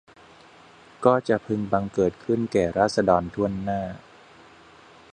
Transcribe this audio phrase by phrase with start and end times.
[1.05, 3.81] ก็จะพึงบังเกิดขึ้นแก่ราษฎรถ้วนหน้า